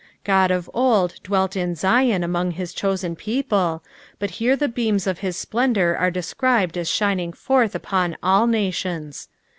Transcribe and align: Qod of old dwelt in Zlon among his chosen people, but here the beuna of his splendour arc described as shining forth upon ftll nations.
Qod 0.25 0.49
of 0.49 0.67
old 0.73 1.21
dwelt 1.21 1.55
in 1.55 1.75
Zlon 1.75 2.23
among 2.23 2.49
his 2.53 2.73
chosen 2.73 3.15
people, 3.15 3.83
but 4.17 4.31
here 4.41 4.55
the 4.55 4.67
beuna 4.67 5.05
of 5.07 5.19
his 5.19 5.37
splendour 5.37 5.95
arc 5.95 6.15
described 6.15 6.75
as 6.75 6.89
shining 6.89 7.33
forth 7.33 7.75
upon 7.75 8.17
ftll 8.23 8.49
nations. 8.49 9.29